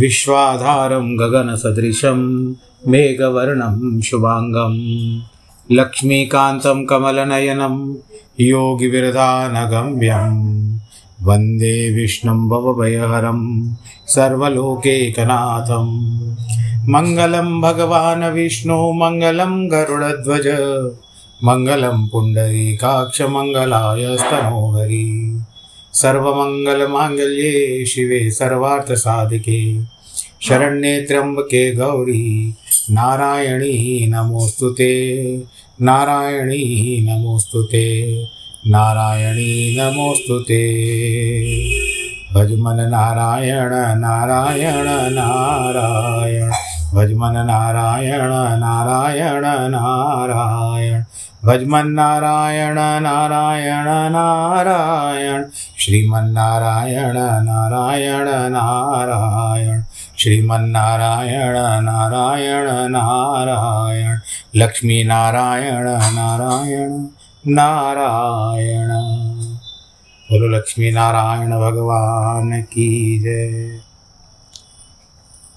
[0.00, 2.54] विश्वाधारं गगनसदृशं
[2.88, 4.74] मेघवर्णं शुभाङ्गं
[5.70, 7.94] लक्ष्मीकान्तं कमलनयनं
[8.40, 10.34] योगिविरधानगम्यं
[11.26, 13.74] वंदे विष्णुं भवभयहरं
[14.06, 15.86] सर्वलोकैकनाथं
[16.88, 20.46] मङ्गलं भगवान् विष्णु, मङ्गलं गरुडध्वज,
[21.44, 25.35] मङ्गलं पुण्डरीकाक्षमङ्गलाय स्तनोहरि
[25.96, 29.80] सर्वमङ्गलमाङ्गल्ये शिवे सर्वार्थसाधिके।
[30.42, 32.54] शरण्ये त्र्यम्बके गौरी,
[32.90, 35.26] नारायणी नमोऽस्तु ते।
[35.82, 38.22] नारायणी नमोऽस्तु ते।
[38.66, 40.84] नारायणी नमोऽस्तु ते।
[42.34, 44.84] भजमन नारायण नारायण
[45.14, 46.50] नारायण।
[46.94, 48.28] भजमन नारायण
[48.60, 51.04] नारायण नारायण।
[51.46, 55.44] भजमन नारायण नारायण। नारायण
[55.78, 57.14] श्रीमन्नारायण,
[57.44, 59.82] नारायण नारायण।
[60.18, 64.18] श्रीमन्नारायण, नारायण नारायण।
[64.56, 67.08] लक्ष्मी नारायण नारायण।
[67.48, 68.88] नारायण
[70.30, 73.80] बोलो लक्ष्मी नारायण भगवान की जय।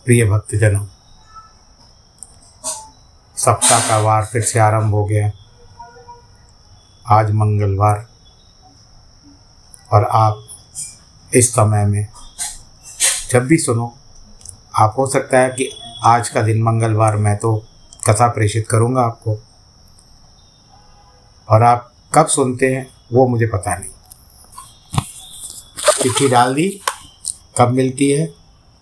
[0.05, 0.85] प्रिय भक्तजनों,
[3.37, 5.31] सप्ताह का वार फिर से आरंभ हो गया
[7.11, 8.07] आज मंगलवार।
[9.93, 10.47] और आप
[11.35, 12.07] इस समय में,
[13.31, 13.97] जब भी सुनो,
[14.75, 15.69] आप हो सकता है कि
[16.03, 17.65] आज का दिन मंगलवार, मैं तो
[18.09, 19.37] कथा प्रेषित करूँगा आपको।
[21.49, 23.89] और आप कब सुनते हैं, वो मुझे पता नहीं।
[26.03, 26.81] चिट्ठी डाल दी,
[27.57, 28.25] कब मिलती है,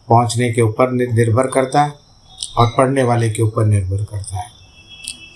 [0.08, 1.94] पहुँचने के ऊपर निर्भर करता है,
[2.58, 4.52] और पढ़ने वाले के ऊपर निर्भर करता है।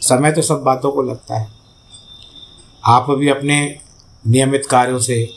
[0.02, 1.61] समय तो सब बातों को लगता है।
[2.86, 3.80] आप भी अपने
[4.28, 5.30] नियमित कार्यों से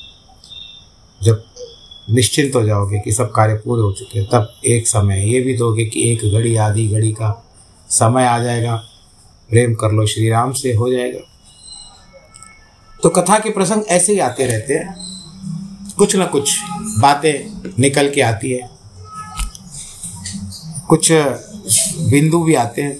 [1.22, 1.44] जब
[2.10, 5.56] निश्चिंत हो जाओगे कि सब कार्य पूरे हो चुके हैं, तब एक समय ये भी
[5.56, 7.46] दोगे कि एक घड़ी, आधी घड़ी का
[7.90, 8.76] समय आ जाएगा।
[9.50, 11.20] प्रेम कर लो श्री राम से हो जाएगा।
[13.02, 14.96] तो कथा के प्रसंग ऐसे ही आते रहते हैं।
[15.98, 16.58] कुछ ना कुछ
[16.98, 18.70] बातें निकल के आती है।
[20.88, 21.12] कुछ
[22.10, 22.98] बिंदु भी आते हैं।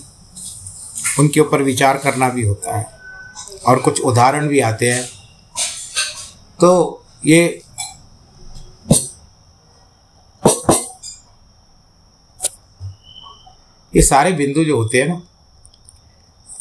[1.19, 2.94] उनके ऊपर विचार करना भी होता है।
[3.67, 5.05] और कुछ उदाहरण भी आते हैं।
[6.61, 7.63] तो ये
[13.97, 15.23] ये सारे बिंदु जो होते हैं ना,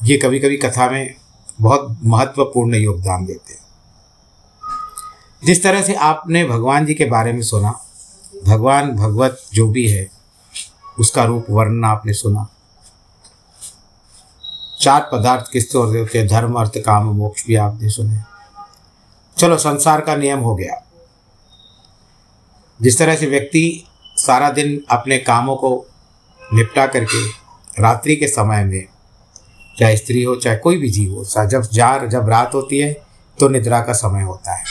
[0.03, 1.15] ये कभी कभी कथा में
[1.61, 3.61] बहुत महत्वपूर्ण योगदान देते हैं।
[5.45, 7.71] जिस तरह से आपने भगवान जी के बारे में सुना,
[8.45, 10.11] भगवान, भगवत जो भी है,
[10.99, 12.47] उसका रूप, वर्णन आपने सुना
[14.83, 16.27] चार पदार्थ किससे होते हैं?
[16.27, 18.17] धर्म, अर्थ, काम, मोक्ष, भी आपने सुने।
[19.37, 20.89] चलो, संसार का नियम हो गया।
[22.81, 23.87] जिस तरह से व्यक्ति
[24.17, 25.85] सारा दिन अपने कामों को
[26.53, 27.27] निपटा करके
[27.79, 28.87] रात्रि के समय में,
[29.79, 32.93] चाहे स्त्री हो, चाहे कोई भी जीव हो जब जार, जब रात होती है
[33.39, 34.63] तो निद्रा का समय होता है।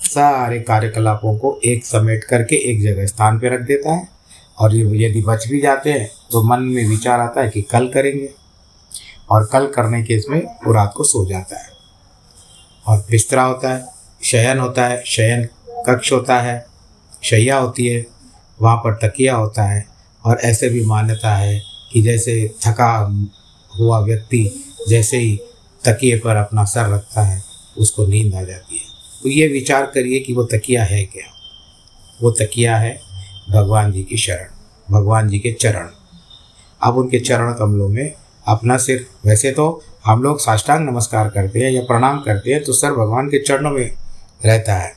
[0.00, 4.08] सारे कार्यकलापों को एक समेट करके एक जगह स्थान पर रख देता है।
[4.58, 8.43] और यदि बच भी जाते हैं तो मन में विचार आता है कि कल करेंगे।
[9.34, 11.68] और कल करने के इसमें वो रात को सो जाता है।
[12.86, 13.84] और बिस्तरा होता है,
[14.22, 15.48] शयन होता है, शयन
[15.86, 16.66] कक्ष होता है,
[17.22, 18.06] शैया होती है,
[18.62, 19.86] वहाँ पर तकिया होता है
[20.24, 23.20] और ऐसे भी मान्यता है कि जैसे थका
[23.80, 25.40] हुआ व्यक्ति जैसे ही
[25.84, 27.42] तकिए पर अपना सर रखता है,
[27.78, 28.84] उसको नींद आ जाती है।
[29.22, 31.26] तो ये विचार करिए कि वो तकिया है क्या?
[32.22, 33.00] वो तकिया है
[33.50, 34.46] भगवान जी की शरण,
[34.90, 35.88] भगवान जी के चरण।
[36.82, 38.12] अब उनके चरण कमलों में
[38.46, 42.72] अपना सिर। वैसे तो हम लोग साष्टांग नमस्कार करते हैं या प्रणाम करते हैं तो
[42.72, 43.90] सर भगवान के चरणों में
[44.46, 44.94] रहता है।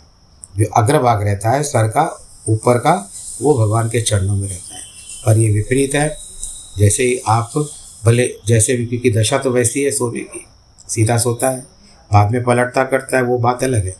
[0.57, 3.11] जो अग्रभाग रहता है, सर का, ऊपर का,
[3.41, 4.81] वो भगवान के चरणों में रहता है।
[5.25, 6.17] पर ये विपरीत है।
[6.77, 7.69] जैसे ही आप
[8.05, 10.45] भले, जैसे भी, क्योंकि दशा तो वैसी है, सोने की।
[10.89, 11.59] सीधा सोता है,
[12.13, 13.95] बाद में पलटता करता है, वो बात अलग है।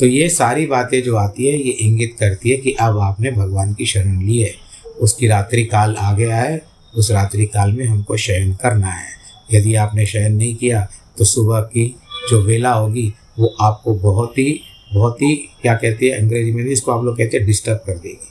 [0.00, 3.74] तो ये सारी बातें जो आती है, ये इंगित करती है कि अब आपने भगवान
[3.74, 4.54] की शरण ली है।
[5.00, 9.12] उसकी रात्रि काल आ गया है उस रात्रि काल में हमको शयन करना है।
[9.52, 10.88] यदि आपने शयन नहीं किया
[11.18, 11.96] तो सुबह की
[12.30, 14.60] जो वेला होगी, वो आपको बहुत ही
[14.94, 18.28] बहुत ही, क्या कहते हैं, अंग्रेज़ी में इसको आप लोग कहते हैं डिस्टर्ब कर देगी।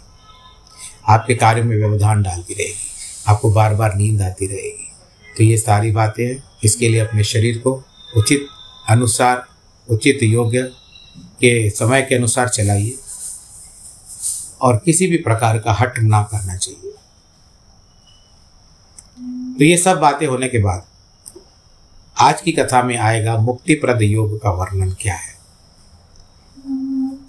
[1.07, 2.87] आपके कार्य में व्यवधान डालती रहेगी।
[3.27, 4.91] आपको बार बार नींद आती रहेगी।
[5.37, 7.83] तो ये सारी बातें हैं। इसके लिए अपने शरीर को
[8.17, 8.45] उचित
[8.89, 9.43] अनुसार,
[9.89, 10.61] उचित योग्य
[11.17, 12.95] के समय के अनुसार चलाइए।
[14.61, 16.88] और किसी भी प्रकार का हट ना करना चाहिए।
[19.59, 20.83] तो ये सब बातें होने के बाद
[22.17, 25.33] आज की कथा में आएगा मुक्तिप्रद योग का वर्णन क्या है?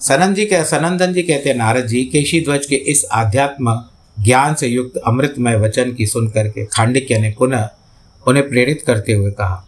[0.01, 3.75] सनंद जी कह सनंदन जी कहते हैं, नारद जी, केशी ध्वज के इस आध्यात्म
[4.17, 7.69] ज्ञान से युक्त अमृतमय वचन की सुन करके खांडिक्य ने पुनः
[8.27, 9.65] उन्हें प्रेरित करते हुए कहा।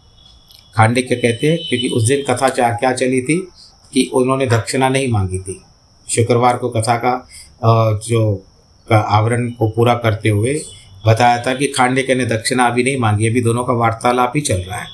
[0.76, 3.38] खांडिक्य कहते हैं, क्योंकि उस दिन कथा चार क्या चली थी
[3.92, 5.60] कि उन्होंने दक्षिणा नहीं मांगी थी।
[6.08, 8.22] शुक्रवार को कथा का जो
[8.88, 10.54] आवरण को पूरा करते हुए
[11.06, 14.54] बताया था कि खांडिक्य ने दक्षिणा अभी नहीं मांगी, अभी दोनों का वार्तालाप ही चल
[14.54, 14.86] रहा है।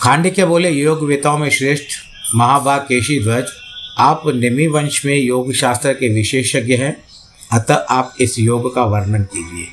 [0.00, 1.86] खांडिक्य बोले योग वेताओं में श्रेष्ठ
[2.34, 3.44] महाभाग केशी ध्वज,
[3.98, 7.04] आप निमि वंश में योग शास्त्र के विशेषज्ञ हैं,
[7.52, 9.66] अतः आप इस योग का वर्णन कीजिए।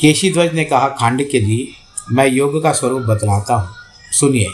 [0.00, 1.68] केशी ध्वज ने कहा खांडिक्य जी,
[2.12, 3.74] मैं योग का स्वरूप बतलाता हूँ।
[4.12, 4.46] सुनिए,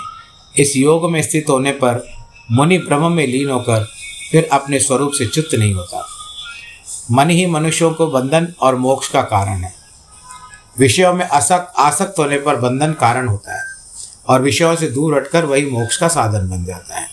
[0.59, 2.09] इस योग में स्थित होने पर
[2.51, 3.87] मुनि ब्रह्म में लीन होकर
[4.33, 6.07] फिर अपने स्वरूप से चित्त नहीं होता।
[7.11, 9.75] मन ही मनुष्यों को बंधन और मोक्ष का कारण है।
[10.79, 13.65] विषयों में असक्त आसक्त होने पर बंधन कारण होता है
[14.29, 17.09] और विषयों से दूर हटकर वही मोक्ष का साधन बन जाता है।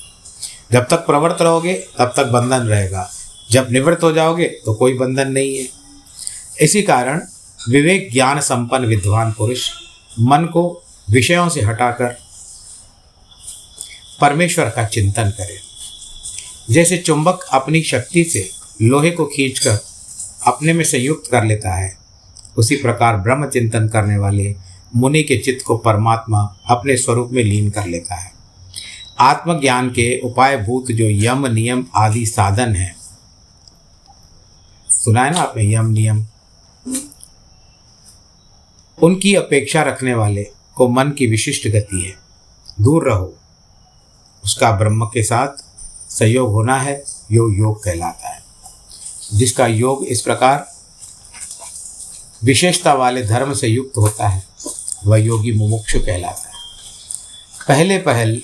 [0.71, 3.09] जब तक प्रवृत्त रहोगे, तब तक बंधन रहेगा।
[3.51, 5.67] जब निवृत्त हो जाओगे तो कोई बंधन नहीं है।
[6.61, 7.21] इसी कारण
[7.69, 9.69] विवेक ज्ञान संपन्न विद्वान पुरुष
[10.19, 12.17] मन को विषयों से हटाकर
[14.21, 15.59] परमेश्वर का चिंतन करें।
[16.69, 18.49] जैसे चुंबक अपनी शक्ति से
[18.81, 19.79] लोहे को खींचकर
[20.47, 21.97] अपने में संयुक्त कर लेता है।
[22.57, 24.55] उसी प्रकार ब्रह्म चिंतन करने वाले
[24.95, 28.31] मुनि के चित्त को परमात्मा अपने स्वरूप में लीन कर लेता है।
[29.19, 32.95] आत्मज्ञान के उपाय भूत जो यम, नियम आदि साधन है।
[34.89, 36.25] सुना है ना आपने यम, नियम?
[39.03, 42.13] उनकी अपेक्षा रखने वाले को मन की विशिष्ट गति है।
[42.81, 43.37] दूर रहो।
[44.45, 45.47] उसका ब्रह्म के साथ
[46.11, 48.32] सहयोग होना है, यो योग कहलाता है।
[49.29, 50.65] जिसका योग इस प्रकार
[52.43, 54.43] विशेषता वाले धर्म से युक्त होता है,
[55.05, 56.53] वह योगी मुमुक्षु कहलाता है।
[57.67, 58.41] पहले पहल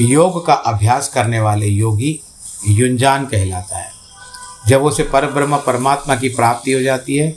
[0.00, 2.18] योग का अभ्यास करने वाले योगी
[2.68, 3.90] युंजान कहलाता है।
[4.68, 7.30] जब उसे पर ब्रह्म परमात्मा की प्राप्ति हो जाती है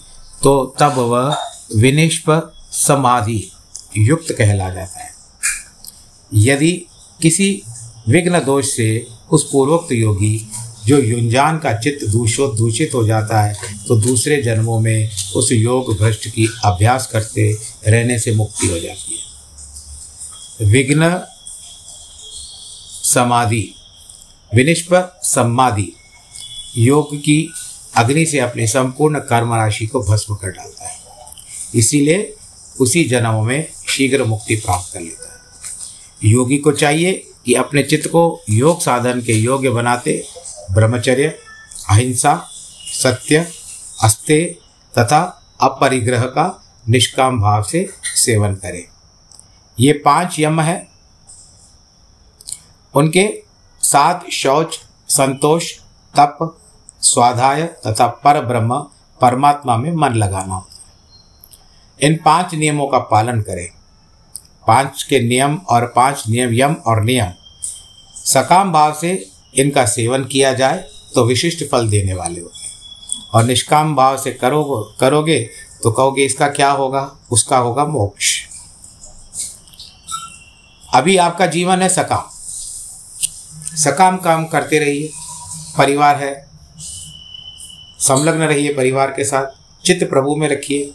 [0.44, 1.38] तो तब वह
[1.76, 2.26] विनिष्प
[2.72, 3.52] समाधि
[3.98, 5.12] युक्त कहला जाता है।
[6.34, 6.72] यदि
[7.22, 7.62] किसी
[8.08, 10.38] विघ्न दोष से उस पूर्वोक्त योगी
[10.86, 13.54] जो युंजान का चित्त दूषो दूषित हो जाता है
[13.88, 17.52] तो दूसरे जन्मों में उस योग भ्रष्ट की अभ्यास करते
[17.88, 21.22] रहने से मुक्ति हो जाती है। विघ्न
[23.06, 23.74] समाधि,
[24.56, 25.92] विनिष्प समाधि,
[26.78, 27.50] योग की
[27.96, 30.98] अग्नि से अपने संपूर्ण कर्म राशि को भस्म कर डालता है।
[31.76, 32.34] इसीलिए
[32.80, 37.12] उसी जन्मों में शीघ्र मुक्ति प्राप्त कर लेता है। योगी को चाहिए
[37.46, 40.24] कि अपने चित्त को योग साधन के योग्य बनाते
[40.72, 41.28] ब्रह्मचर्य,
[41.90, 42.48] अहिंसा,
[42.94, 43.52] सत्य,
[44.04, 44.60] अस्ते
[44.98, 48.84] तथा अपरिग्रह का निष्काम भाव से सेवन करें।
[49.80, 50.88] ये पाँच यम है।
[52.96, 53.44] उनके
[53.82, 54.80] साथ शौच,
[55.10, 55.74] संतोष,
[56.20, 56.58] तप,
[57.02, 58.80] स्वाध्याय तथा पर ब्रह्म
[59.22, 60.84] परमात्मा में मन लगाना। होता
[62.02, 63.70] है इन पाँच नियमों का पालन करें।
[64.68, 67.32] पाँच के नियम और पाँच नियम यम और नियम।
[68.16, 72.74] सकाम भाव से इनका सेवन किया जाए तो विशिष्ट फल देने वाले होते हैं।
[73.34, 75.50] और निष्काम भाव से करो, करोगे
[75.84, 77.16] तो कहोगे इसका क्या होगा?
[77.32, 78.40] उसका होगा मोक्ष।
[80.94, 82.30] अभी आपका जीवन है सकाम।
[83.78, 85.10] सकाम काम करते रहिए।
[85.78, 86.50] परिवार है।
[88.00, 89.46] संलग्न रहिए परिवार के साथ।
[89.86, 90.94] चित्त प्रभु में रखिए।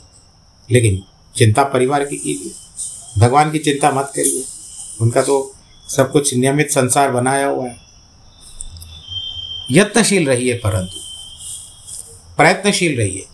[0.71, 1.03] लेकिन
[1.37, 2.53] चिंता परिवार की कीजिए
[3.19, 4.45] भगवान की चिंता मत करिए।
[5.01, 5.55] उनका तो
[5.89, 7.88] सब कुछ नियमित संसार बनाया हुआ है।
[9.71, 11.01] यत्नशील रहिए परंतु।
[12.37, 13.27] प्रयत्नशील रहिए।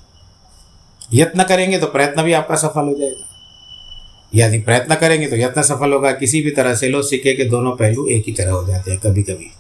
[1.15, 3.31] यत्न करेंगे तो प्रयत्न भी आपका सफल हो जाएगा।
[4.35, 7.77] यदि प्रयत्न करेंगे तो यत्न सफल होगा। किसी भी तरह से लो सिक्के के दोनों
[7.77, 9.51] पहलू एक ही तरह हो जाते हैं कभी कभी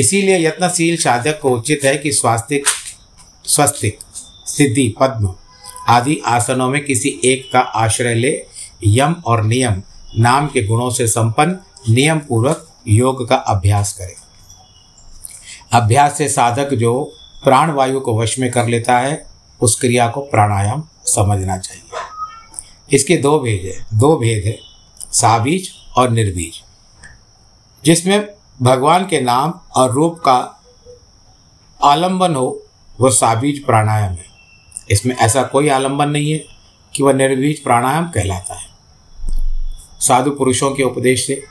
[0.00, 2.66] इसीलिए यत्नशील साधक को उचित है कि स्वास्तिक
[3.44, 3.98] स्वस्तिक
[4.46, 5.34] सिद्धि, पद्म
[5.88, 8.46] आदि आसनों में किसी एक का आश्रय ले।
[8.86, 9.82] यम और नियम
[10.18, 11.58] नाम के गुणों से संपन्न
[11.88, 14.14] नियम पूर्वक योग का अभ्यास करें।
[15.72, 17.12] अभ्यास से साधक जो
[17.44, 19.26] प्राण वायु को वश में कर लेता है,
[19.60, 21.82] उस क्रिया को प्राणायाम समझना चाहिए।
[22.96, 24.58] इसके दो भेद है। दो भेद है,
[25.12, 26.62] साबीज और निर्बीज।
[27.84, 28.28] जिसमें
[28.62, 30.62] भगवान के नाम और रूप का
[31.84, 32.62] आलंबन हो
[33.00, 34.26] वह साबीज प्राणायाम है।
[34.90, 36.44] इसमें ऐसा कोई आलंबन नहीं है
[36.94, 38.70] कि वह निर्बीज प्राणायाम कहलाता है।
[40.00, 41.44] साधु पुरुषों के उपदेश से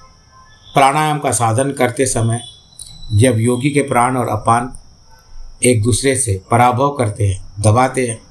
[0.73, 2.58] प्राणायाम का साधन करते समय
[3.13, 4.71] जब योगी के प्राण और अपान
[5.63, 8.21] एक दूसरे से पराभव करते हैं दबाते हैं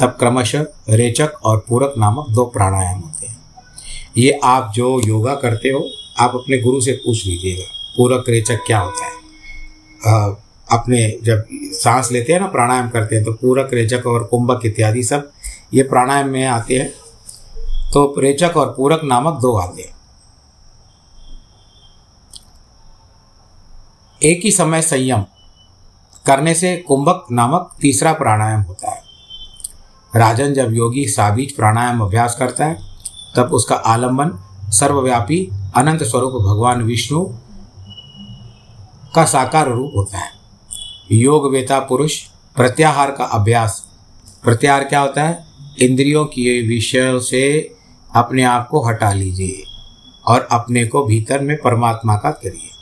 [0.00, 3.36] तब क्रमशः रेचक और पूरक नामक दो प्राणायाम होते हैं।
[4.16, 7.64] ये आप जो योगा करते हो आप अपने गुरु से पूछ लीजिएगा
[7.96, 9.12] पूरक रेचक क्या होता है?
[10.06, 10.34] आ,
[10.70, 15.02] अपने जब सांस लेते हैं ना प्राणायाम करते हैं तो पूरक रेचक और कुंभक इत्यादि
[15.02, 15.30] सब
[15.74, 16.92] ये प्राणायाम में आते हैं।
[17.92, 19.93] तो रेचक और पूरक नामक दो आते हैं।
[24.22, 25.24] एक ही समय संयम
[26.26, 29.02] करने से कुंभक नामक तीसरा प्राणायाम होता है।
[30.16, 32.76] राजन जब योगी साबीज प्राणायाम अभ्यास करता है,
[33.36, 34.30] तब उसका आलंबन
[34.70, 37.24] सर्वव्यापी अनंत स्वरूप भगवान विष्णु
[39.14, 40.30] का साकार रूप होता है।
[41.12, 42.22] योग वेता पुरुष
[42.56, 43.84] प्रत्याहार का अभ्यास।
[44.44, 45.44] प्रत्याहार क्या होता है?
[45.80, 47.74] इंद्रियों के विषयों से
[48.16, 49.62] अपने आप को हटा लीजिए
[50.26, 52.73] और अपने को भीतर में परमात्मा का करिए।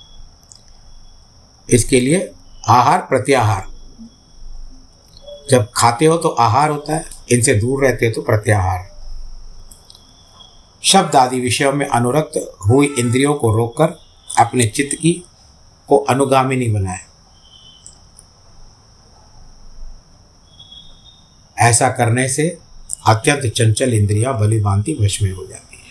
[1.72, 2.32] इसके लिए
[2.68, 3.66] आहार प्रत्याहार।
[5.50, 8.92] जब खाते हो तो आहार होता है, इनसे दूर रहते हो तो प्रत्याहार।
[10.82, 13.98] शब्द आदि विषयों में अनुरक्त हुई इंद्रियों को रोककर
[14.38, 15.24] अपने चित्त की
[15.88, 17.00] को अनुगामिनी बनाए।
[21.58, 22.58] ऐसा करने से
[23.06, 25.82] अत्यंत चंचल इंद्रियाँ बलि भांति वश में हो जाती है।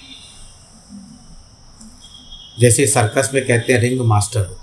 [2.59, 4.60] जैसे सर्कस में कहते हैं, रिंग मास्टर हैं।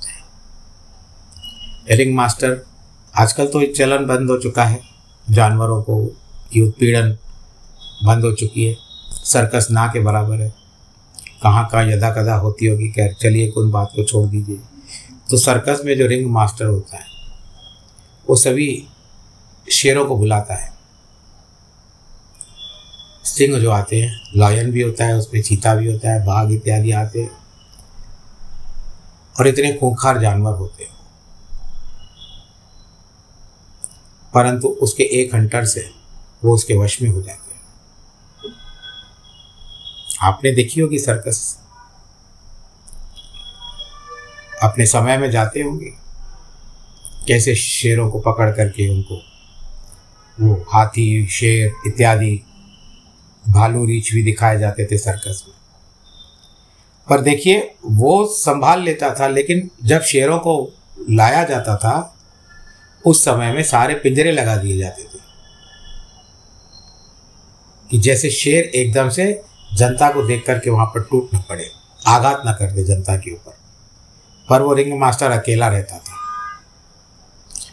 [1.97, 2.67] रिंग मास्टर
[3.17, 4.81] आजकल तो चलन बंद हो चुका है।
[5.31, 6.07] जानवरों को
[6.53, 7.19] की उत्पीड़न
[8.05, 8.77] बंद हो चुकी है।
[9.11, 10.55] सर्कस ना के बराबर है।
[11.43, 14.61] कहाँ कहाँ यदा कदा होती होगी, खैर चलिए उन बात को छोड़ दीजिए।
[15.31, 17.05] तो सर्कस में जो रिंग मास्टर होता है,
[18.31, 18.87] वो सभी
[19.73, 20.73] शेरों को बुलाता है।
[23.25, 26.93] सिंह जो आते हैं, लायन भी होता है, उसमें चीता भी होता है, बाघ इत्यादि
[26.93, 27.31] आते हैं।
[29.41, 30.98] और इतने खूंखार जानवर होते हैं।
[34.35, 35.91] परंतु उसके एक हंटर से
[36.45, 37.61] वो उसके वश में हो जाते हैं।
[40.23, 41.59] आपने देखी होगी सर्कस?
[44.63, 45.93] अपने समय में जाते होंगे।
[47.29, 49.15] कैसे शेरों को पकड़ करके उनको,
[50.41, 52.43] वो हाथी, शेर इत्यादि,
[53.49, 55.55] भालू रीछ भी दिखाए जाते थे सर्कस में।
[57.09, 60.73] पर देखिए, वो संभाल लेता था, लेकिन जब शेरों को
[61.11, 62.18] लाया जाता था
[63.09, 65.19] उस समय में सारे पिंजरे लगा दिए जाते थे।
[67.91, 69.43] कि जैसे शेर एकदम से
[69.75, 71.71] जनता को देख करके वहाँ पर टूट न पड़े,
[72.07, 73.59] आघात न कर दे जनता के ऊपर।
[74.51, 76.15] पर वो रिंग मास्टर अकेला रहता था।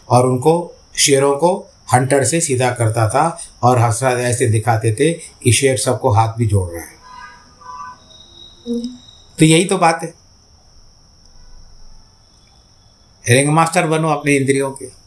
[0.10, 5.52] और उनको, शेरों को हंटर से सीधा करता था और हंसा ऐसे दिखाते थे कि
[5.52, 6.96] शेर सबको हाथ भी जोड़ रहा है।
[9.40, 10.14] तो यही तो बात है।
[13.30, 15.05] रिंग मास्टर बनो अपने इंद्रियों के।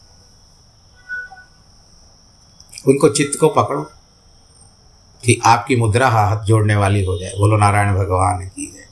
[2.89, 3.83] उनको चित्त को पकड़ो
[5.25, 8.87] कि आपकी मुद्रा हाथ जोड़ने वाली हो जाए। बोलो, नारायण भगवान की है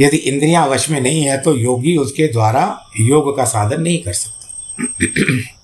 [0.00, 4.12] यदि इंद्रियाँ वश में नहीं है तो योगी उसके द्वारा योग का साधन नहीं कर
[4.12, 4.84] सकता।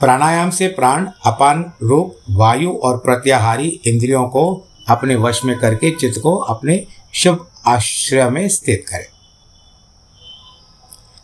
[0.00, 6.20] प्राणायाम से प्राण, अपान रूप, वायु और प्रत्याहारी इंद्रियों को अपने वश में करके चित्त
[6.22, 9.06] को अपने शुभ आश्रय में स्थित करें।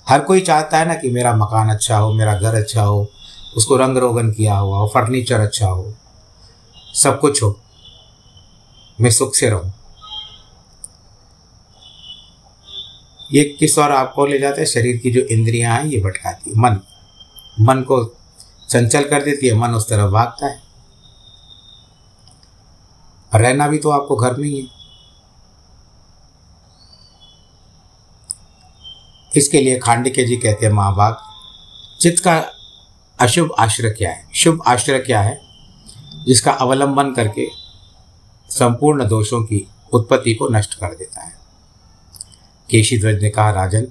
[0.09, 3.11] हर कोई चाहता है ना कि मेरा मकान अच्छा हो, मेरा घर अच्छा हो
[3.57, 5.95] उसको रंग रोगन किया हुआ हो फर्नीचर अच्छा हो,
[6.95, 7.59] सब कुछ हो,
[9.01, 9.73] मैं सुख से रहूँ।
[13.33, 14.67] ये किस और आपको ले जाता है?
[14.67, 16.81] शरीर की जो इंद्रियाँ हैं, ये भटकाती है। मन
[17.61, 18.05] मन को
[18.71, 20.59] चंचल कर देती है, मन उस तरफ़ भागता है।
[23.33, 24.69] रहना भी तो आपको घर में ही है।
[29.37, 31.17] इसके लिए खांडिके जी कहते हैं महाभाग
[32.01, 32.39] चित्त का
[33.21, 34.29] अशुभ आश्रय क्या है?
[34.35, 35.41] शुभ आश्रय क्या है?
[36.27, 37.47] जिसका अवलंबन करके
[38.49, 41.33] संपूर्ण दोषों की उत्पत्ति को नष्ट कर देता है।
[42.71, 43.87] केशी ध्वज ने कहा, राजन,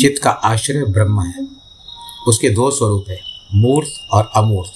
[0.00, 1.46] चित्त का आश्रय ब्रह्म है।
[2.28, 3.20] उसके दो स्वरूप है,
[3.54, 4.72] मूर्त और अमूर्त,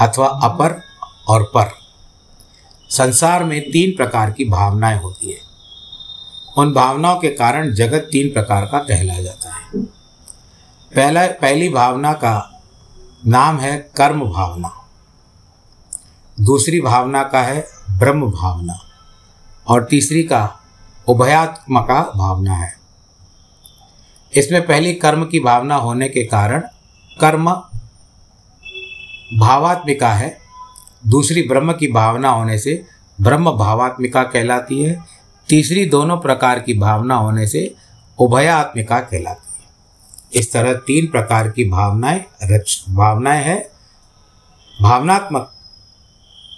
[0.00, 0.82] अथवा अपर
[1.28, 1.70] और पर।
[2.90, 5.38] संसार में तीन प्रकार की भावनाएँ होती है।
[6.58, 9.82] उन भावनाओं के कारण जगत तीन प्रकार का कहलाया जाता है।
[10.94, 12.49] पहला, पहली भावना का
[13.26, 14.72] नाम है कर्म भावना।
[16.40, 18.74] दूसरी भावना का है ब्रह्म भावना।
[19.68, 20.60] और तीसरी का
[21.08, 22.76] उभयात्मका भावना है।
[24.36, 26.60] इसमें पहली कर्म की भावना होने के कारण
[27.20, 27.50] कर्म
[29.38, 30.38] भावात्मिका है।
[31.06, 32.86] दूसरी ब्रह्म की भावना होने से
[33.20, 35.04] ब्रह्म भावात्मिका कहलाती है।
[35.48, 37.74] तीसरी दोनों प्रकार की भावना होने से
[38.18, 39.49] उभयात्मिका कहलाती है।
[40.34, 43.70] इस तरह तीन प्रकार की भावनाएँ, रच, भावनाएँ हैं।
[44.82, 45.52] भावनात्मक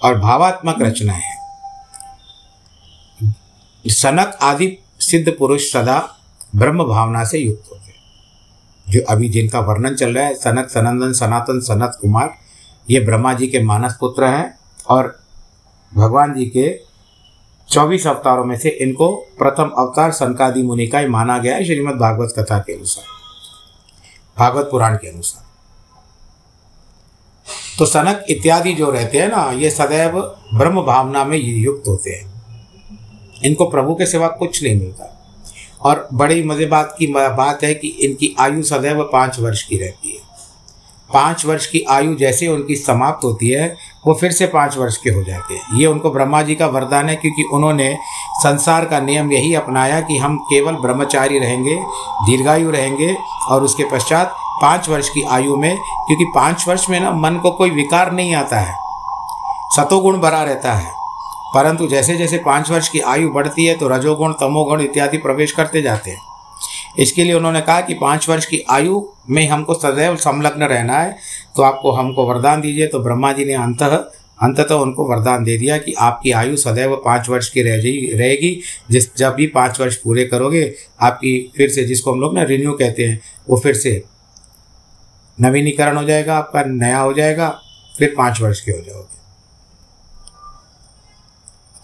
[0.04, 1.38] और भावात्मक रचनाएँ हैं।
[3.88, 6.16] सनक आदि सिद्ध पुरुष सदा
[6.56, 7.94] ब्रह्म भावना से युक्त होते हैं।
[8.88, 12.34] जो अभी जिनका वर्णन चल रहा है, सनक, सनंदन, सनातन, सनत कुमार,
[12.90, 15.20] ये ब्रह्मा जी के मानस पुत्र हैं और
[15.94, 16.80] भगवान जी के
[17.68, 21.94] चौबीस अवतारों में से इनको प्रथम अवतार सनकादि मुनि का ही माना गया है श्रीमद
[21.94, 23.21] भागवत कथा के अनुसार।
[24.38, 25.44] भागवत पुराण के अनुसार।
[27.78, 30.20] तो सनक इत्यादि जो रहते हैं ना, ये सदैव
[30.54, 32.32] ब्रह्म भावना में युक्त होते हैं।
[33.44, 35.18] इनको प्रभु के सिवा कुछ नहीं मिलता।
[35.80, 40.10] और बड़ी मज़े बात की बात है कि इनकी आयु सदैव पाँच वर्ष की रहती
[40.10, 40.21] है।
[41.14, 43.66] पाँच वर्ष की आयु जैसे उनकी समाप्त होती है,
[44.06, 47.08] वो फिर से पाँच वर्ष के हो जाते हैं। ये उनको ब्रह्मा जी का वरदान
[47.08, 47.94] है, क्योंकि उन्होंने
[48.36, 51.76] संसार का नियम यही अपनाया कि हम केवल ब्रह्मचारी रहेंगे,
[52.26, 53.14] दीर्घायु रहेंगे,
[53.48, 57.50] और उसके पश्चात पाँच वर्ष की आयु में, क्योंकि पाँच वर्ष में ना मन को
[57.50, 58.74] कोई विकार नहीं आता है,
[59.76, 60.90] सतोगुण भरा रहता है।
[61.54, 65.82] परंतु जैसे जैसे पाँच वर्ष की आयु बढ़ती है तो रजोगुण, तमोगुण इत्यादि प्रवेश करते
[65.82, 66.31] जाते हैं।
[66.98, 71.16] इसके लिए उन्होंने कहा कि पाँच वर्ष की आयु में हमको सदैव संलग्न रहना है
[71.56, 75.76] तो आपको हमको वरदान दीजिए। तो ब्रह्मा जी ने अंत, अंततः उनको वरदान दे दिया
[75.78, 77.76] कि आपकी आयु सदैव पाँच वर्ष की रह
[78.18, 82.42] रहेगी। जिस, जब भी पाँच वर्ष पूरे करोगे, आपकी फिर से जिसको हम लोग ना
[82.42, 84.02] रिन्यू कहते हैं, वो फिर से
[85.38, 87.48] नवीनीकरण हो जाएगा, आपका नया हो जाएगा,
[87.98, 89.20] फिर पाँच वर्ष के हो जाओगे।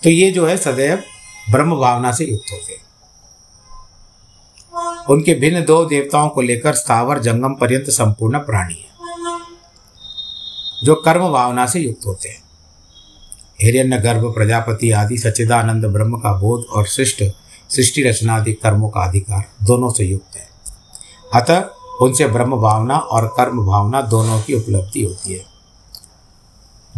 [0.03, 1.03] तो ये जो है सदैव
[1.51, 2.88] ब्रह्म भावना से युक्त होते हैं।
[5.11, 8.89] उनके भिन्न दो देवताओं को लेकर स्थावर जंगम पर्यंत संपूर्ण प्राणी है,
[10.85, 12.43] जो कर्म भावना से युक्त होते हैं।
[13.63, 17.23] हिरण्य, गर्भ, प्रजापति आदि सच्चिदानंद, ब्रह्म का बोध और सृष्ट,
[17.71, 20.47] सृष्टि रचना आदि कर्मों का अधिकार दोनों से युक्त है।
[21.35, 21.65] अतः
[22.01, 25.45] उनसे ब्रह्म भावना और कर्म भावना दोनों की उपलब्धि होती है।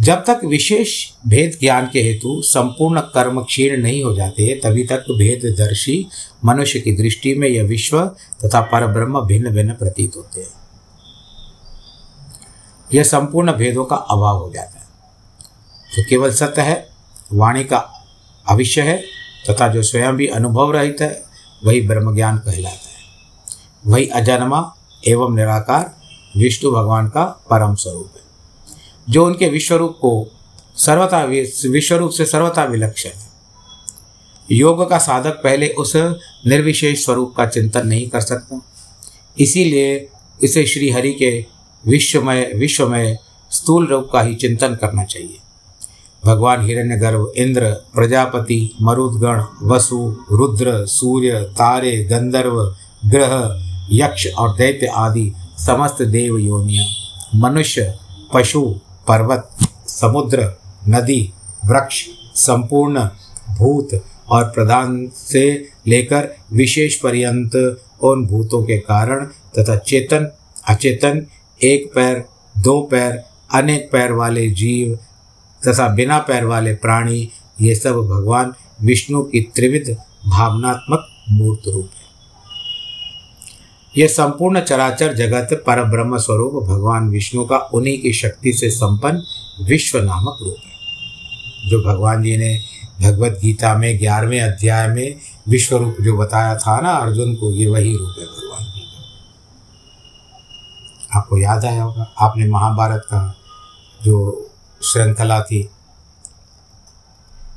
[0.01, 4.99] जब तक विशेष भेद ज्ञान के हेतु संपूर्ण कर्म क्षीण नहीं हो जाते, तभी तक
[4.99, 6.07] भेददर्शी
[6.45, 8.05] मनुष्य की दृष्टि में यह विश्व
[8.45, 10.49] तथा पर ब्रह्म भिन्न भिन्न प्रतीत होते हैं।
[12.93, 14.85] यह संपूर्ण भेदों का अभाव हो जाता है।
[15.97, 16.87] जो केवल सत्य है,
[17.33, 17.77] वाणी का
[18.49, 18.97] अविष्य है,
[19.49, 21.23] तथा जो स्वयं भी अनुभव रहित है,
[21.65, 23.03] वही ब्रह्म ज्ञान कहलाता है।
[23.87, 24.75] वही अजन्मा
[25.07, 25.97] एवं निराकार,
[26.37, 28.30] विष्णु भगवान का परम स्वरूप है।
[29.09, 30.27] जो उनके विश्वरूप को
[30.77, 33.29] सर्वथा विश्वरूप से सर्वथा विलक्षण है।
[34.51, 35.95] योग का साधक पहले उस
[36.47, 38.61] निर्विशेष स्वरूप का चिंतन नहीं कर सकता।
[39.39, 40.09] इसीलिए
[40.43, 41.45] इसे श्री हरि के
[41.85, 43.17] विश्वमय विश्वमय
[43.51, 45.37] स्थूल रूप का ही चिंतन करना चाहिए।
[46.25, 52.61] भगवान हिरण्यगर्भ, इंद्र, प्रजापति, मरुदगण, वसु, रुद्र, सूर्य, तारे, गंधर्व,
[53.05, 53.33] ग्रह,
[53.91, 56.85] यक्ष और दैत्य आदि समस्त देव योनिया
[57.35, 57.93] मनुष्य,
[58.33, 58.75] पशु
[59.11, 59.49] पर्वत,
[59.87, 60.53] समुद्र,
[60.89, 61.21] नदी,
[61.65, 63.03] वृक्ष, संपूर्ण
[63.57, 63.89] भूत
[64.29, 65.43] और प्रधान से
[65.87, 67.55] लेकर विशेष पर्यंत
[68.01, 69.25] उन भूतों के कारण
[69.59, 70.31] तथा चेतन,
[70.69, 71.25] अचेतन,
[71.61, 72.23] एक पैर,
[72.55, 74.95] दो पैर, अनेक पैर वाले जीव
[75.61, 77.29] तथा बिना पैर वाले प्राणी,
[77.61, 79.95] ये सब भगवान विष्णु की त्रिविध
[80.27, 82.10] भावनात्मक मूर्त रूप है।
[83.97, 89.21] यह संपूर्ण चराचर जगत पर ब्रह्म स्वरूप भगवान विष्णु का उन्हीं की शक्ति से संपन्न
[89.65, 92.59] विश्व नामक रूप है। जो भगवान जी ने
[93.01, 97.67] भगवत गीता में ग्यारहवें अध्याय में विश्व रूप जो बताया था ना अर्जुन को, ये
[97.67, 99.01] वही रूप है भगवान जी का।
[101.19, 103.35] आपको याद आया होगा, आपने महाभारत का
[104.03, 104.49] जो
[104.83, 105.69] श्रृंखला थी,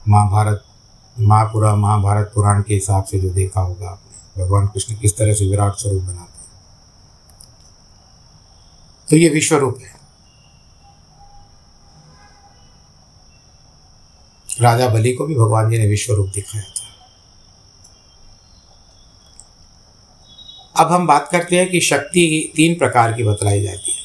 [0.09, 0.64] महाभारत,
[1.20, 4.01] महापुरा, महाभारत पुराण के हिसाब से जो देखा होगा
[4.38, 6.44] भगवान कृष्ण किस तरह से विराट स्वरूप बनाते हैं।
[9.11, 9.94] तो ये विश्व रूप है।
[14.61, 16.85] राजा बलि को भी भगवान जी ने विश्व रूप दिखाया था।
[20.85, 24.03] अब हम बात करते हैं कि शक्ति तीन प्रकार की बतलाई जाती है।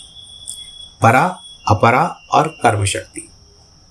[1.01, 3.29] परा, अपरा और कर्म शक्ति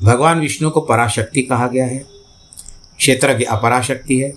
[0.02, 1.98] भगवान विष्णु को पराशक्ति कहा गया है।
[2.96, 4.30] क्षेत्र की अपरा शक्ति है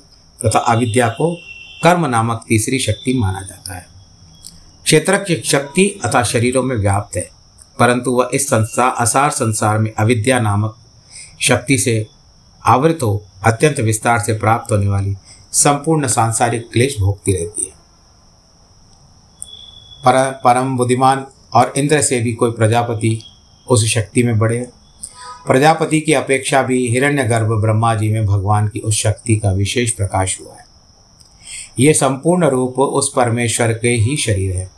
[0.46, 1.51] तथा अविद्या को
[1.84, 3.88] कर्म नामक तीसरी शक्ति माना जाता है।
[4.84, 7.30] क्षेत्र की शक्ति अथा शरीरों में व्याप्त है,
[7.80, 10.78] परंतु वह इस संसार, असार संसार में अविद्या नामक
[11.42, 12.08] शक्ति से
[12.66, 15.16] आवृत हो, अत्यंत विस्तार से प्राप्त होने वाली
[15.52, 17.72] संपूर्ण सांसारिक क्लेश भोगती रहती है।
[20.06, 23.24] पर, परम बुद्धिमान और इंद्र से भी कोई प्रजापति
[23.68, 24.68] उस शक्ति में बढ़े
[25.48, 30.42] प्रजापति की अपेक्षा भी हिरण्यगर्भ ब्रह्मा जी में भगवान की उस शक्ति का विशेष प्रकाश
[30.42, 30.61] हुआ है।
[31.82, 34.70] ये संपूर्ण रूप उस परमेश्वर के ही शरीर है,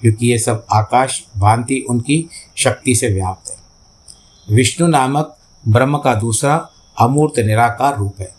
[0.00, 6.54] क्योंकि ये सब आकाश, भांति उनकी शक्ति से व्याप्त है। विष्णु नामक ब्रह्म का दूसरा
[6.96, 8.32] अमूर्त निराकार रूप है,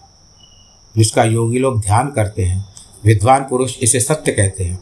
[0.96, 2.66] जिसका योगी लोग ध्यान करते हैं,
[3.06, 4.80] विद्वान पुरुष इसे सत्य कहते हैं।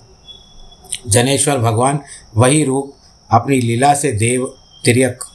[1.07, 1.99] जनेश्वर भगवान
[2.35, 2.93] वही रूप
[3.29, 4.45] अपनी लीला से देव,
[4.85, 5.25] तिरक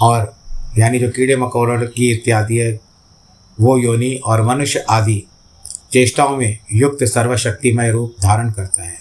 [0.00, 0.34] और
[0.78, 2.78] यानी जो कीड़े मकोड़ों की इत्यादि है,
[3.58, 5.22] वो योनि और मनुष्य आदि
[5.92, 8.98] चेष्टाओं में युक्त सर्वशक्तिमय रूप धारण करता है।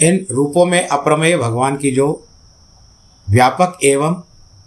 [0.00, 2.26] इन रूपों में अप्रमेय भगवान की जो
[3.30, 4.22] व्यापक एवं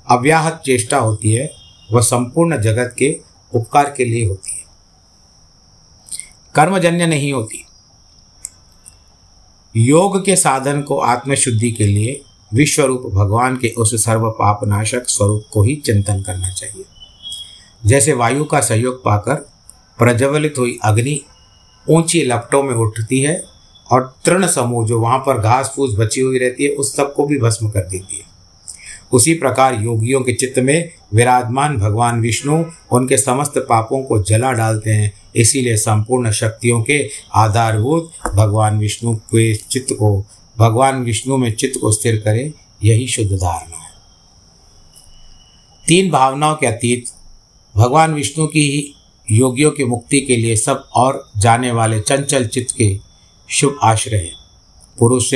[0.10, 1.52] अव्याहत चेष्टा होती है,
[1.92, 3.20] वह संपूर्ण जगत के
[3.54, 4.62] उपकार के लिए होती है।
[6.56, 7.66] कर्मजन्य नहीं होती।
[9.76, 15.44] योग के साधन को आत्मशुद्धि के लिए विश्व रूप भगवान के उस सर्व पापनाशक स्वरूप
[15.54, 16.86] को ही चिंतन करना चाहिए।
[17.86, 19.52] जैसे वायु का सहयोग पाकर
[20.02, 21.22] प्रज्वलित हुई अग्नि
[21.90, 23.44] ऊँची लपटों में उठती है
[23.92, 27.38] और तृण समूह जो वहाँ पर घास फूस बची हुई रहती है, उस सबको भी
[27.38, 28.24] भस्म कर देती है।
[29.14, 34.90] उसी प्रकार योगियों के चित्त में विराजमान भगवान विष्णु उनके समस्त पापों को जला डालते
[34.90, 40.26] हैं। इसीलिए संपूर्ण शक्तियों के आधारभूत भगवान विष्णु के चित्त को,
[40.58, 43.92] भगवान विष्णु में चित्त को स्थिर करें, यही शुद्ध धारणा है।
[45.88, 47.06] तीन भावनाओं के अतीत,
[47.76, 48.94] भगवान विष्णु की ही
[49.32, 53.00] योगियों की मुक्ति के लिए सब और जाने वाले चंचल चित्त के
[53.50, 54.36] शुभ आश्रय हैं।
[55.00, 55.34] पुरुष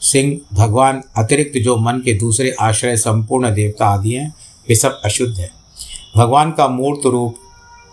[0.00, 4.34] सिंह, भगवान, अतिरिक्त जो मन के दूसरे आश्रय संपूर्ण देवता आदि हैं,
[4.68, 5.50] वे सब अशुद्ध हैं।
[6.16, 7.36] भगवान का मूर्त रूप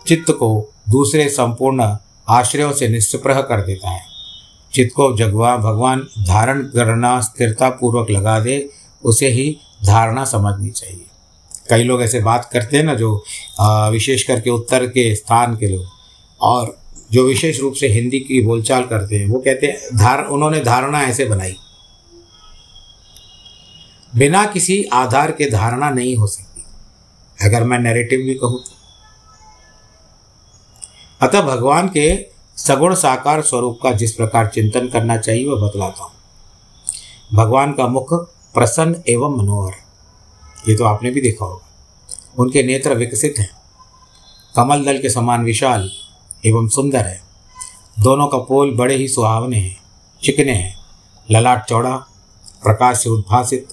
[0.06, 1.96] चित्त को दूसरे संपूर्ण
[2.28, 4.02] आश्रयों से निष्प्रह कर देता है।
[4.74, 8.70] चित्त को जगवा, भगवान, धारण करना स्थिरता पूर्वक लगा दे,
[9.04, 11.06] उसे ही धारणा समझनी चाहिए।
[11.66, 13.14] कई लोग ऐसे बात करते हैं ना जो
[13.90, 15.86] विशेष करके उत्तर के स्थान के लोग,
[16.40, 16.76] और
[17.12, 21.02] जो विशेष रूप से हिंदी की बोलचाल करते हैं, वो कहते हैं, धार, उन्होंने धारणा
[21.02, 21.56] ऐसे बनाई।
[24.12, 26.62] बिना किसी आधार के धारणा नहीं हो सकती।
[27.38, 28.72] अगर मैं नैरेटिव भी कहूँ तो।
[31.20, 32.06] अतः भगवान के
[32.56, 36.12] सगुण साकार स्वरूप का जिस प्रकार चिंतन करना चाहिए, वह बतलाता हूँ।
[37.34, 38.12] भगवान का मुख
[38.54, 39.83] प्रसन्न एवं मनोहर।
[40.68, 41.66] ये तो आपने भी देखा होगा।
[42.38, 43.50] उनके नेत्र विकसित हैं।
[44.56, 45.90] कमल दल के समान विशाल
[46.46, 47.22] एवं सुंदर है।
[48.00, 49.76] दोनों का पोल बड़े ही सुहावने हैं,
[50.22, 50.76] चिकने हैं।
[51.30, 51.96] ललाट चौड़ा,
[52.62, 53.68] प्रकाश से उद्भासित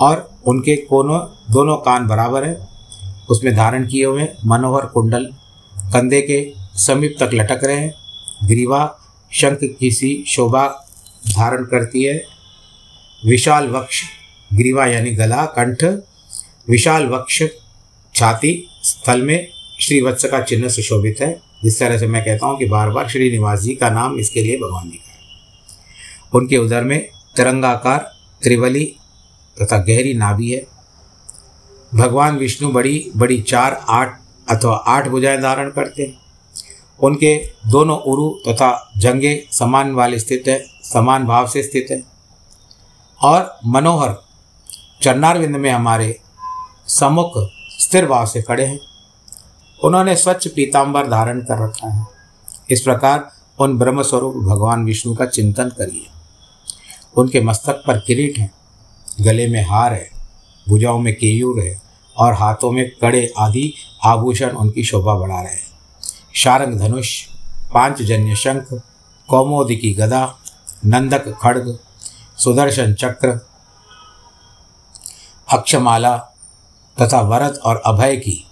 [0.00, 2.68] और उनके कोनों, दोनों कान बराबर हैं।
[3.26, 5.24] उसमें धारण किए हुए मनोहर कुंडल
[5.78, 7.94] कंधे के समीप तक लटक रहे हैं।
[8.44, 8.98] ग्रीवा
[9.32, 10.68] शंख की सी शोभा
[11.30, 12.24] धारण करती है।
[13.26, 14.02] विशाल वक्ष
[14.54, 15.84] ग्रीवा यानी गला, कंठ,
[16.68, 17.42] विशाल वक्ष,
[18.14, 19.48] छाती, स्थल में
[19.80, 23.30] श्रीवत्स का चिन्ह सुशोभित है। जिस तरह से मैं कहता हूँ कि बार बार श्री
[23.30, 25.18] निवास जी का नाम इसके लिए भगवान जी का है।
[26.34, 27.98] उनके उदर में तिरंगाकार,
[28.42, 28.96] त्रिवली
[29.62, 30.66] तथा गहरी नाभि है।
[31.94, 36.18] भगवान विष्णु बड़ी बड़ी चार, आठ अथवा आठ भुजाएँ धारण करते हैं।
[37.00, 42.02] उनके दोनों उरु तथा जंगे समान वाले स्थित है, समान भाव से स्थित है।
[43.22, 44.27] और मनोहर
[45.02, 46.20] चरणारविंद में हमारे
[46.86, 47.32] सम्मुख
[47.80, 48.80] स्थिर भाव से खड़े हैं।
[49.84, 52.06] उन्होंने स्वच्छ पीताम्बर धारण कर रखा है।
[52.70, 56.06] इस प्रकार उन ब्रह्मस्वरूप भगवान विष्णु का चिंतन करिए।
[57.16, 58.50] उनके मस्तक पर किरीट है।
[59.20, 60.10] गले में हार है।
[60.68, 61.82] भुजाओं में केयूर है।
[62.16, 65.66] और हाथों में कड़े आदि आभूषण उनकी शोभा बढ़ा रहे हैं।
[66.34, 67.24] शारंग धनुष,
[67.74, 68.82] पांचजन्य शंख,
[69.28, 70.34] कौमोदि की गदा,
[70.86, 71.78] नंदक खड्ग,
[72.38, 73.47] सुदर्शन चक्र
[75.52, 76.16] अक्षमाला
[77.00, 78.46] तथा वरद और अभय की।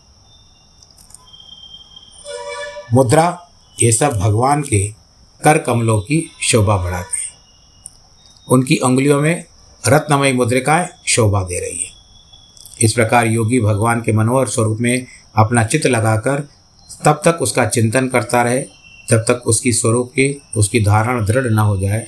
[2.95, 3.49] मुद्रा,
[3.83, 4.89] ये सब भगवान के
[5.45, 7.35] कर कमलों की शोभा बढ़ाते हैं।
[8.49, 9.45] उनकी उंगलियों में
[9.89, 11.91] रत्नमयी मुद्रिकाएँ शोभा दे रही है।
[12.81, 15.07] इस प्रकार योगी भगवान के मनोहर स्वरूप में
[15.37, 16.49] अपना चित्त लगाकर
[17.05, 18.65] तब तक उसका चिंतन करता रहे,
[19.11, 22.07] जब तक उसकी स्वरूप की, उसकी धारणा दृढ़ न हो जाए।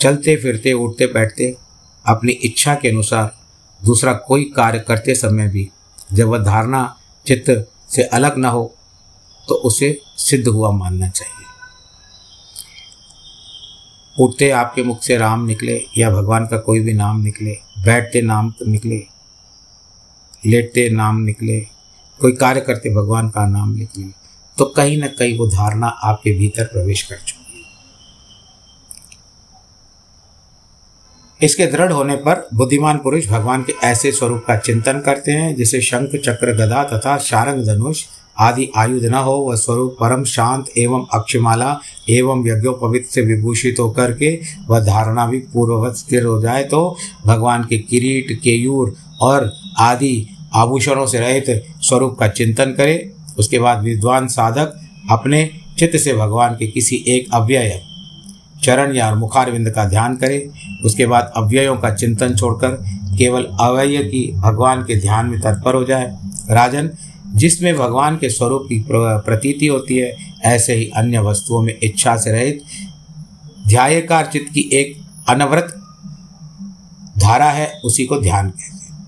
[0.00, 1.56] चलते फिरते उठते बैठते
[2.06, 3.37] अपनी इच्छा के अनुसार
[3.80, 5.68] दूसरा कोई कार्य करते समय भी
[6.12, 6.82] जब वह धारणा
[7.26, 7.50] चित्त
[7.88, 8.64] से अलग न हो
[9.48, 11.34] तो उसे सिद्ध हुआ मानना चाहिए।
[14.16, 18.52] उठते आपके मुख से राम निकले या भगवान का कोई भी नाम निकले, बैठते नाम
[18.66, 18.98] निकले,
[20.42, 21.60] लेटते नाम निकले,
[22.20, 24.06] कोई कार्य करते भगवान का नाम निकले
[24.56, 27.66] तो कहीं ना कहीं वो धारणा आपके भीतर प्रवेश कर चुकी है
[31.40, 35.80] इसके दृढ़ होने पर बुद्धिमान पुरुष भगवान के ऐसे स्वरूप का चिंतन करते हैं, जिसे
[35.80, 38.04] शंख, चक्र, गदा तथा शारंग, धनुष
[38.36, 41.78] आदि आयुध न हो, वह स्वरूप परम शांत एवं अक्षमाला
[42.10, 44.30] एवं यज्ञोपवित से विभूषित होकर के
[44.68, 46.96] वह धारणा भी पूर्ववत स्थिर हो जाए तो
[47.26, 53.82] भगवान के किरीट, केयूर और आदि आभूषणों से रहित स्वरूप का चिंतन करे। उसके बाद
[53.82, 54.78] विद्वान साधक
[55.10, 55.48] अपने
[55.78, 57.80] चित्त से भगवान के किसी एक अव्यय,
[58.62, 60.38] चरण या मुखारविंद का ध्यान करे।
[60.84, 62.70] उसके बाद अव्ययों का चिंतन छोड़कर
[63.18, 66.16] केवल अव्यय की भगवान के ध्यान में तत्पर हो जाए।
[66.50, 66.90] राजन,
[67.34, 72.32] जिसमें भगवान के स्वरूप की प्रतीति होती है, ऐसे ही अन्य वस्तुओं में इच्छा से
[72.32, 72.62] रहित
[73.68, 74.96] ध्यायकार चित्त की एक
[75.28, 75.74] अनवरत
[77.18, 79.06] धारा है, उसी को ध्यान कहते हैं।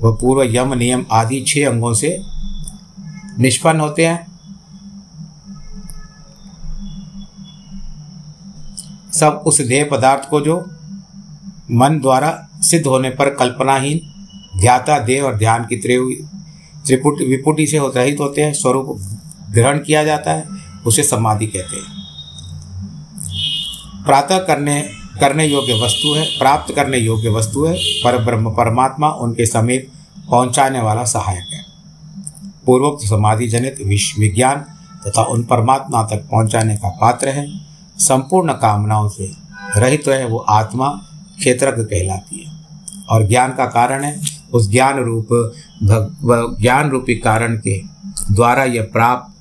[0.00, 2.22] वह पूर्व यम, नियम आदि छह अंगों से
[3.38, 4.27] निष्पन्न होते हैं।
[9.18, 10.56] सब उस देह पदार्थ को जो
[11.70, 12.30] मन द्वारा
[12.62, 14.00] सिद्ध होने पर कल्पनाहीन,
[14.60, 18.96] ध्याता देह और ध्यान की त्रिपुट, विपुटी से रहित होते हैं, स्वरूप
[19.50, 20.44] ग्रहण किया जाता है,
[20.86, 21.96] उसे समाधि कहते हैं।
[24.04, 24.80] प्रातः करने
[25.20, 29.90] करने योग्य वस्तु है, प्राप्त करने योग्य वस्तु है, पर ब्रह्म परमात्मा उनके समीप
[30.30, 31.64] पहुँचाने वाला सहायक है।
[32.66, 34.64] पूर्वोक्त समाधि जनित विश्व विज्ञान
[35.06, 37.46] तथा उन परमात्मा तक पहुँचाने का पात्र है।
[37.98, 39.32] संपूर्ण कामनाओं से
[39.76, 40.88] रहित है वो आत्मा
[41.38, 42.52] क्षेत्रज्ञ कहलाती है।
[43.10, 44.20] और ज्ञान का कारण है,
[44.52, 45.28] उस ज्ञान रूप
[46.60, 47.82] ज्ञान रूपी कारण के
[48.32, 49.34] द्वारा यह प्राप्त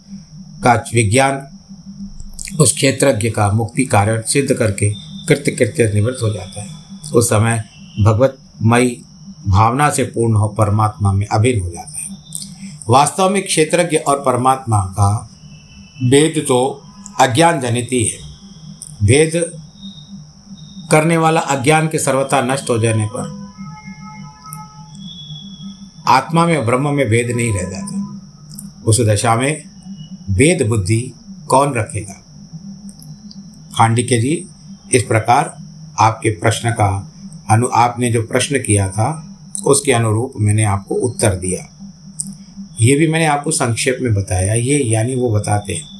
[0.64, 1.48] का विज्ञान
[2.60, 4.94] उस क्षेत्रज्ञ का मुक्ति कारण सिद्ध करके
[5.28, 6.70] कृत्य कृत्य निवृत्त हो जाता है।
[7.16, 7.64] उस समय
[8.02, 9.02] भगवतमयी
[9.48, 12.18] भावना से पूर्ण हो परमात्मा में अभिन्न हो जाता है।
[12.90, 15.30] वास्तव में क्षेत्रज्ञ और परमात्मा का
[16.04, 16.84] भेद तो
[17.20, 18.27] अज्ञान जनित ही है।
[19.04, 19.52] भेद
[20.92, 23.48] करने वाला अज्ञान के सर्वथा नष्ट हो जाने पर
[26.08, 28.22] आत्मा में ब्रह्म में भेद नहीं रह जाता।
[28.86, 29.64] उस दशा में
[30.30, 31.14] भेद बुद्धि
[31.50, 32.24] कौन रखेगा?
[33.78, 34.48] खांडिक्य जी,
[34.94, 35.58] इस प्रकार
[36.00, 37.12] आपके प्रश्न का
[37.50, 41.70] अनु, आपने जो प्रश्न किया था, उसके अनुरूप मैंने आपको उत्तर दिया।
[42.82, 45.97] ये भी मैंने आपको संक्षेप में बताया, ये यानी वो बताते हैं।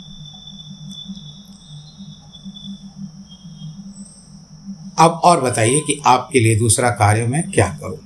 [5.00, 7.98] अब और बताइए कि आपके लिए दूसरा कार्य मैं क्या करूँ?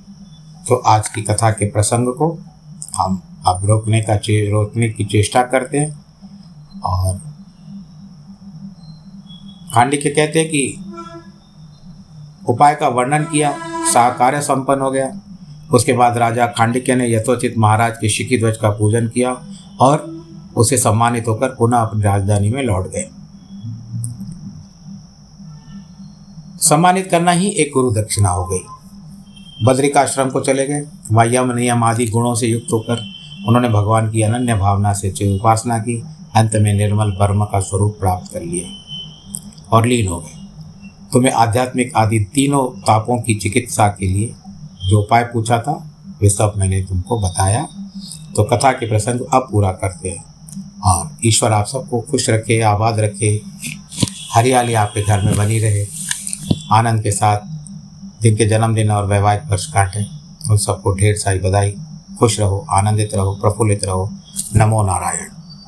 [0.68, 2.38] तो आज की कथा के प्रसंग को
[2.96, 6.04] हम अब रोकने का चे, रोकने की चेष्टा करते हैं
[6.80, 7.20] और
[9.74, 10.84] खांडिक्य कहते हैं कि
[12.48, 13.54] उपाय का वर्णन किया
[13.92, 15.20] साकार संपन्न हो गया।
[15.72, 19.36] उसके बाद राजा खांडिक्य ने यथोचित महाराज के शिकी ध्वज का पूजन किया
[19.80, 20.26] और
[20.56, 23.10] उसे सम्मानित होकर पुनः अपनी राजधानी में लौट गए।
[26.62, 28.60] सम्मानित करना ही एक गुरु दक्षिणा हो गई।
[29.64, 33.12] बद्रिकाश्रम को चले गए। वहाँ यम नियम आदि गुणों से युक्त होकर
[33.48, 36.02] उन्होंने भगवान की अनन्य भावना से उपासना की।
[36.36, 38.68] अंत में निर्मल ब्रह्म का स्वरूप प्राप्त कर लिया
[39.72, 40.46] और लीन हो गए।
[41.12, 44.34] तुम्हें आध्यात्मिक आदि तीनों तापों की चिकित्सा के लिए
[44.88, 45.90] जो उपाय पूछा था,
[46.22, 47.68] वे सब मैंने तुमको बताया।
[48.36, 50.24] तो कथा के प्रसंग अब पूरा करते हैं।
[50.84, 53.40] और ईश्वर आप सबको खुश रखे, आबाद रखे।
[54.32, 56.01] हरियाली आपके घर में बनी रहे।
[56.72, 57.38] आनंद के साथ
[58.22, 60.06] जिनके जन्मदिन और वैवाहिक वर्ष काटें,
[60.50, 61.76] उन सबको ढेर सारी बधाई।
[62.18, 64.12] खुश रहो, आनंदित रहो, प्रफुल्लित रहो।
[64.56, 65.41] नमो नारायण।